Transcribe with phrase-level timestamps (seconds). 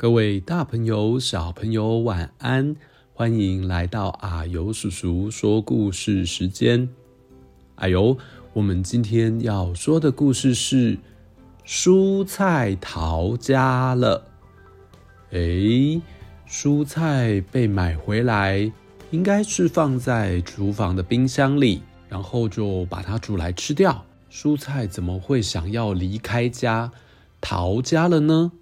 [0.00, 2.74] 各位大朋友、小朋友，晚安！
[3.12, 6.88] 欢迎来到啊呦叔叔说故事时间。
[7.74, 8.16] 啊呦，
[8.54, 10.96] 我们今天要说的故事是
[11.66, 14.26] 蔬菜逃家了。
[15.32, 16.00] 诶，
[16.48, 18.72] 蔬菜被买回来，
[19.10, 24.06] 应该是放在厨房的冰箱里，然后就把它煮来吃掉。
[24.32, 26.90] 蔬菜怎么会想要离开家，
[27.38, 28.52] 逃家了呢？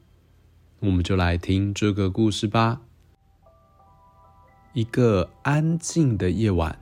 [0.81, 2.81] 我们就来听这个故事吧。
[4.75, 6.79] 一个安静的夜晚，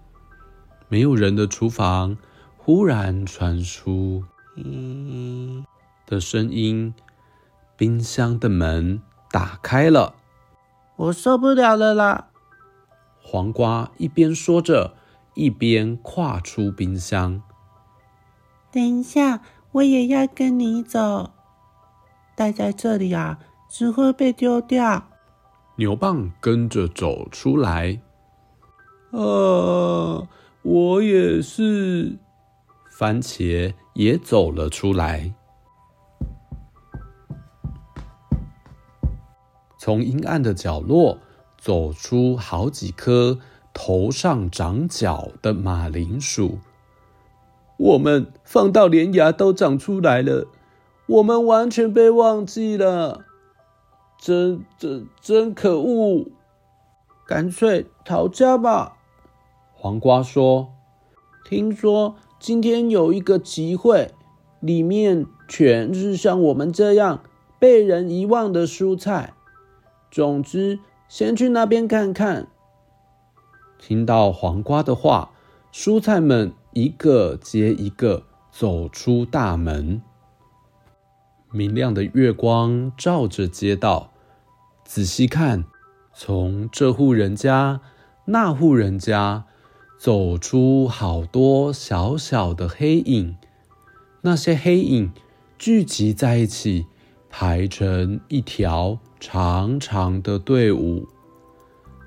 [0.89, 2.19] 没有人的厨房
[2.59, 4.25] 忽然传出
[4.57, 5.65] “嗯”
[6.05, 6.93] 的声音，
[7.75, 10.17] 冰箱的门打开了。
[10.97, 12.29] 我受不了了啦！
[13.23, 14.95] 黄瓜一边说着，
[15.35, 17.43] 一边跨出冰箱。
[18.71, 19.41] 等一下，
[19.73, 21.33] 我也要跟你走。
[22.35, 23.39] 待在这里啊！
[23.69, 25.09] 只会被丢掉。
[25.77, 28.01] 牛蒡跟着走出来。
[29.11, 30.27] 啊，
[30.63, 32.17] 我也是。
[32.91, 35.35] 番茄也走了出来。
[39.79, 41.19] 从阴暗的角落
[41.59, 43.39] 走出好几颗
[43.75, 46.59] 头上长角的马铃薯。
[47.77, 50.47] 我们放到连牙都长出来了，
[51.07, 53.26] 我们完全被忘记了。
[54.19, 56.27] 真真真可恶！
[57.27, 58.97] 干脆逃家吧。
[59.73, 60.73] 黄瓜说
[61.49, 64.13] ：“听说今天有一个集会，
[64.61, 67.23] 里面全是像我们这样
[67.59, 69.35] 被人遗忘的蔬菜。
[70.11, 70.79] 总之，
[71.09, 72.49] 先去那边看看。”
[73.79, 75.33] 听到黄瓜的话，
[75.73, 80.01] 蔬菜们一个接一个走出大门。
[81.53, 84.13] 明亮的月光照着街道，
[84.85, 85.65] 仔细看，
[86.15, 87.81] 从这户人家、
[88.27, 89.45] 那户人家
[89.99, 93.37] 走出好多小小的黑影。
[94.23, 95.13] 那些黑影
[95.59, 96.87] 聚集在一起，
[97.31, 101.07] 排成一条长长的队伍。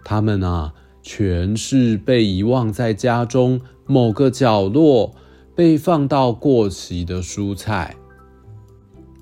[0.03, 5.15] 他们啊，全是被遗忘在家中某个角落，
[5.55, 7.95] 被放到过期的蔬菜。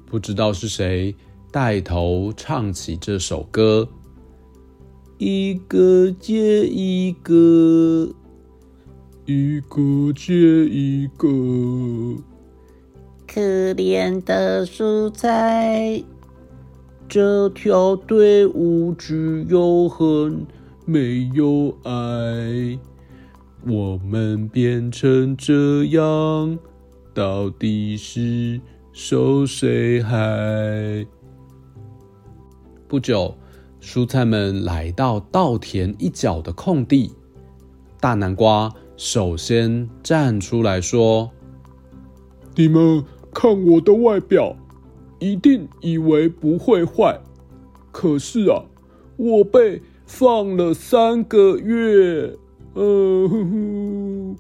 [0.10, 1.14] 不知道是谁
[1.52, 3.88] 带头唱起这首歌，
[5.18, 8.10] 一个接一个，
[9.26, 10.34] 一个接
[10.66, 11.28] 一个，
[13.28, 13.42] 可
[13.74, 16.02] 怜的蔬菜，
[17.10, 20.48] 这条队伍只有恨
[20.86, 22.80] 没有爱，
[23.66, 26.58] 我们变成这样，
[27.14, 28.62] 到底是？
[29.00, 31.06] 受谁害？
[32.88, 33.38] 不久，
[33.80, 37.14] 蔬菜们来到稻田一角的空地。
[38.00, 41.30] 大南瓜首先站出来说
[42.58, 44.58] ：“你们看我的外表，
[45.20, 47.22] 一定以为不会坏。
[47.92, 48.64] 可是啊，
[49.16, 52.36] 我被放了三个月。”
[52.74, 54.38] 嗯哼哼。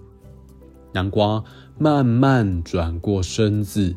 [0.93, 1.43] 南瓜
[1.77, 3.95] 慢慢转过身子。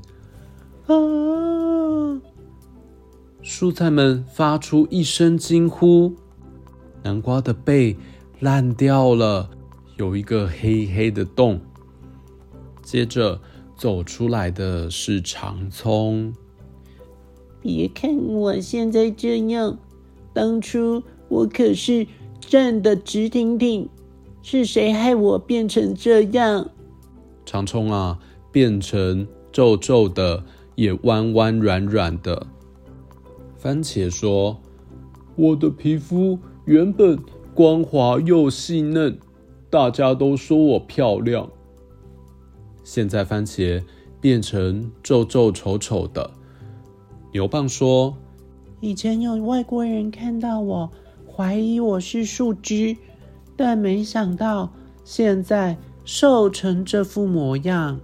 [0.95, 2.21] 啊！
[3.43, 6.15] 蔬菜们发出一声惊呼，
[7.03, 7.97] 南瓜的背
[8.41, 9.51] 烂掉了，
[9.97, 11.60] 有一个黑黑的洞。
[12.83, 13.41] 接着
[13.77, 16.33] 走出来的是长葱。
[17.60, 19.78] 别看我现在这样，
[20.33, 22.07] 当初我可是
[22.41, 23.89] 站得直挺挺，
[24.42, 26.71] 是谁害我变成这样？
[27.47, 28.19] 长葱啊，
[28.51, 30.45] 变成皱皱的。
[30.80, 32.47] 也弯弯软软的。
[33.59, 34.56] 番茄说
[35.36, 37.18] ：“我的皮肤原本
[37.54, 39.18] 光滑又细嫩，
[39.68, 41.47] 大家都说我漂亮。
[42.82, 43.84] 现在番茄
[44.22, 46.30] 变成皱皱丑丑的。”
[47.30, 48.16] 牛蒡说
[48.80, 50.91] ：“以前有外国人看到我，
[51.30, 52.97] 怀疑我是树枝，
[53.54, 54.72] 但没想到
[55.04, 58.00] 现在瘦成这副模样。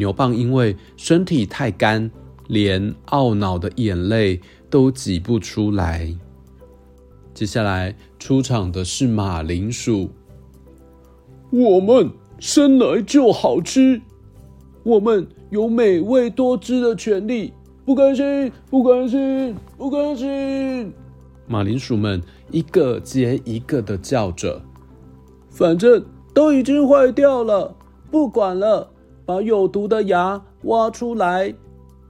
[0.00, 2.10] 牛蒡因为身体太干，
[2.48, 6.12] 连懊恼的眼泪都挤不出来。
[7.34, 10.08] 接下来出场的是马铃薯。
[11.50, 14.00] 我们生来就好吃，
[14.82, 17.52] 我们有美味多汁的权利。
[17.84, 20.92] 不甘心，不甘心，不甘心！
[21.46, 24.62] 马铃薯们一个接一个的叫着。
[25.50, 27.74] 反正都已经坏掉了，
[28.10, 28.88] 不管了，
[29.30, 31.54] 把有毒的牙挖出来，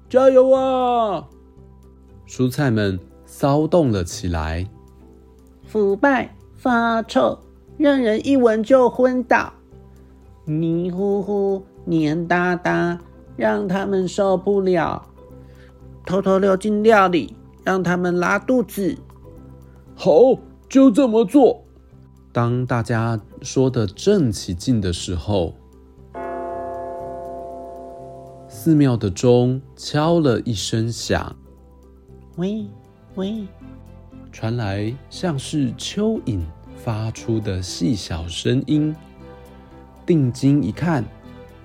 [0.09, 1.29] 加油啊！
[2.27, 4.67] 蔬菜们骚动了起来。
[5.67, 7.39] 腐败、发臭，
[7.77, 9.53] 让人一闻就昏倒；
[10.47, 12.99] 泥糊糊、黏哒哒，
[13.37, 15.07] 让他们受不了。
[16.07, 18.97] 偷偷溜进料理，让他们拉肚子。
[19.95, 20.11] 好，
[20.71, 21.63] 就这么做。
[22.33, 25.53] 当大家说的正起劲的时候，
[28.53, 31.37] 寺庙的钟敲了一声响。
[32.37, 32.67] 喂
[33.15, 33.47] 喂，
[34.33, 36.41] 传来像是蚯蚓
[36.75, 38.95] 发出的细小声音。
[40.05, 41.05] 定睛一看，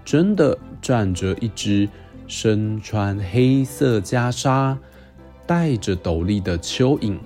[0.05, 1.89] 真的站着一只。
[2.27, 4.75] 身穿黑色袈裟、
[5.45, 7.17] 戴着斗笠的蚯蚓，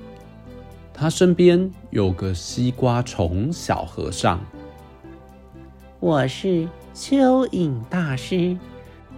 [0.94, 4.40] 他身边有个西瓜虫小和尚。
[6.02, 8.58] 我是蚯蚓大师，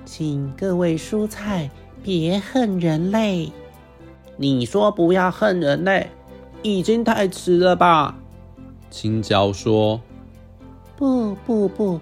[0.06, 1.69] 请各位蔬菜
[2.03, 3.51] 别恨人类。
[4.38, 6.09] 你说不要恨人类，
[6.63, 8.18] 已经太迟了吧？
[8.89, 10.01] 青椒说
[10.98, 12.00] ：“不不不，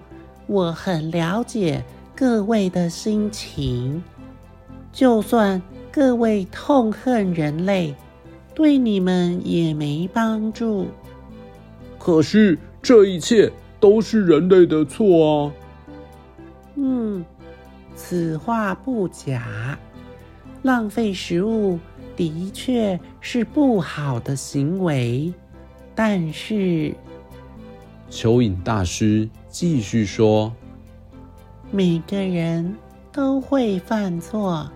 [0.47, 1.83] 我很了解。”
[2.15, 4.03] 各位的心情，
[4.91, 7.95] 就算各位痛恨人类，
[8.53, 10.87] 对你们也没帮助。
[11.97, 13.49] 可是这一切
[13.79, 15.53] 都是人类的错啊！
[16.75, 17.23] 嗯，
[17.99, 19.77] 此话不假。
[20.61, 21.77] 浪费食物
[22.15, 25.33] 的确是不好的行为，
[25.93, 26.95] 但是，
[28.09, 30.53] 蚯蚓大师继续说。
[31.71, 32.73] 每个人
[33.11, 34.71] 都会犯错，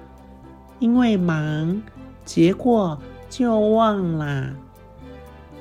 [0.79, 1.81] 因为忙，
[2.25, 2.99] 结果
[3.29, 4.53] 就忘了。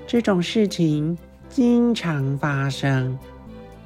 [0.04, 1.16] 这种事情
[1.48, 3.16] 经常发生。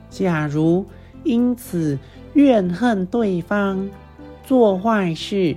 [0.09, 0.87] 假如
[1.25, 1.99] 因此
[2.37, 3.89] 怨恨对方，
[4.45, 5.57] 做坏事，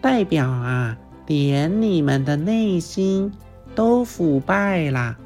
[0.00, 3.30] 代表啊，连你们的内心
[3.74, 5.18] 都腐败了。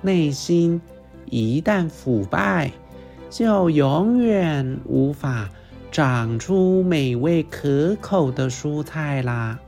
[0.00, 0.80] 内心
[1.26, 2.72] 一旦腐败，
[3.28, 5.50] 就永远无法
[5.92, 9.58] 长出美味可口的蔬菜啦！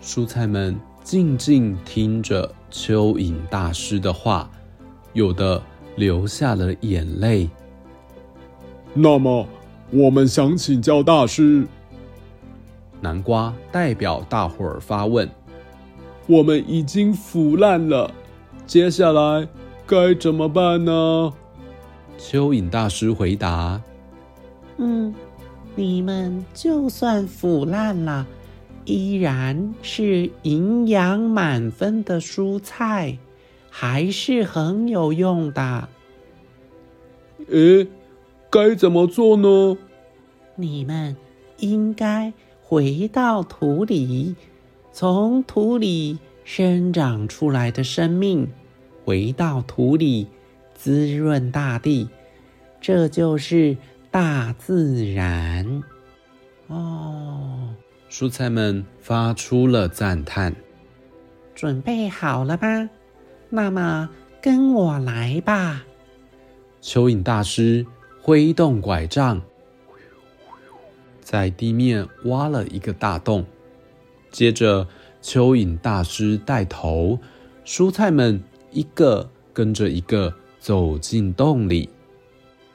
[0.00, 4.48] 蔬菜们静静听着蚯蚓大师的话，
[5.14, 5.60] 有的
[5.96, 7.50] 流下了眼泪。
[8.94, 9.46] 那么，
[9.90, 11.66] 我们想请教大师。
[13.00, 15.28] 南瓜代表大伙儿发问：
[16.26, 18.10] 我们已经腐烂了，
[18.66, 19.46] 接下来
[19.86, 21.32] 该怎么办呢？
[22.18, 23.80] 蚯蚓大师回答
[24.78, 25.14] ：“嗯，
[25.76, 28.26] 你们就算腐烂了，
[28.84, 33.16] 依然是营养满分的蔬菜，
[33.70, 35.88] 还是很有用的。”
[37.48, 37.86] 诶，
[38.50, 39.78] 该怎么做呢？
[40.56, 41.16] 你们
[41.58, 44.34] 应该回到土里，
[44.92, 48.48] 从土里生长出来的生命，
[49.04, 50.28] 回到土里。
[50.74, 52.08] 滋润大地，
[52.80, 53.76] 这就是
[54.12, 55.82] 大自然。
[56.68, 57.74] 哦，
[58.08, 60.54] 蔬菜们发出了赞叹。
[61.52, 62.88] 准备好了吗？
[63.50, 64.08] 那么
[64.40, 65.84] 跟我来吧。
[66.80, 67.84] 蚯蚓大师
[68.28, 69.40] 挥动拐杖，
[71.22, 73.46] 在地面挖了一个大洞。
[74.30, 74.86] 接着，
[75.22, 77.18] 蚯蚓大师带头，
[77.64, 80.34] 蔬菜们一个跟着一个。
[80.60, 81.88] 走进洞里，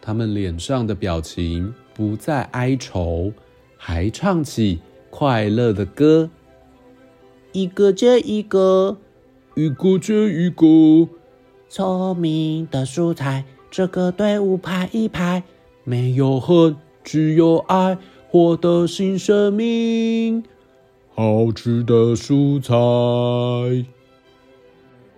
[0.02, 3.32] 他们脸上的表情不再哀愁，
[3.78, 4.80] 还唱起
[5.12, 6.32] 快乐的歌。
[7.52, 8.98] 一个接一个，
[9.54, 11.10] 一个接一个，
[11.70, 13.44] 聪明的蔬菜，
[13.76, 15.42] 这个队伍排一排，
[15.84, 20.44] 没有恨，只有爱，获得新生命，
[21.16, 23.84] 好吃的蔬菜。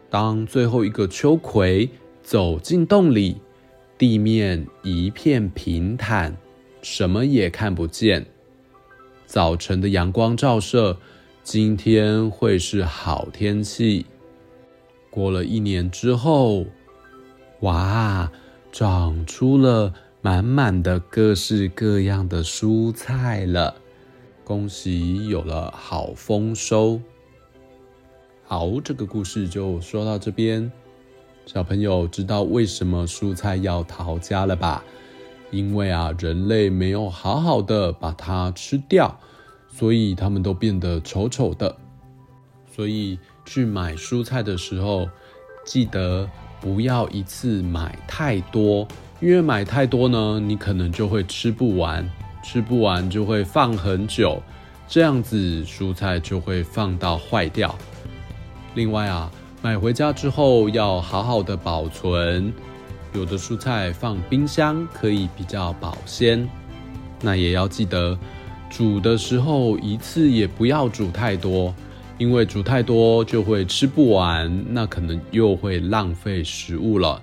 [0.10, 1.90] 当最后一个秋葵。
[2.24, 3.36] 走进洞里，
[4.00, 6.36] 地面一片平坦，
[6.82, 8.26] 什么也看不见。
[9.28, 10.98] 早晨的阳光照射，
[11.44, 14.08] 今天会是好天气。
[15.12, 16.66] 过了一年之后，
[17.60, 18.32] 哇，
[18.76, 23.74] 长出了满满的各式各样的蔬菜了！
[24.44, 27.00] 恭喜有了好丰收。
[28.44, 30.70] 好，这个故事就说到这边。
[31.46, 34.84] 小朋友知道为什么蔬菜要逃家了吧？
[35.52, 39.18] 因为啊，人类没有好好的把它吃掉，
[39.70, 41.74] 所以它们都变得丑丑的。
[42.70, 45.08] 所以去买蔬菜的时候，
[45.66, 48.88] 记得不要一次买太多，
[49.20, 52.10] 因为买太多呢，你可能就会吃不完，
[52.44, 54.42] 吃不完就会放很久，
[54.88, 57.74] 这样子蔬菜就会放到坏掉。
[58.74, 59.32] 另外啊，
[59.62, 62.54] 买回家之后要好好的保存。
[63.14, 66.46] 有的蔬菜放冰箱可以比较保鲜，
[67.22, 68.20] 那也要记得
[68.70, 71.74] 煮的时候一次也不要煮太多，
[72.18, 77.22] 因为煮太多就会吃不完，那可能又会浪费食物了。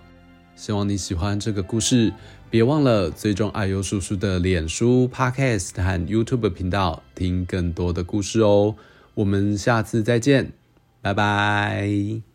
[0.55, 2.13] 希望你喜欢这个故事，
[2.51, 8.75] 别忘了追踪啊呦叔叔的脸书、Podcast 和 YouTube 频道，听更多的故事哦。
[9.15, 10.53] 我们下次再见，
[11.01, 12.32] 拜拜。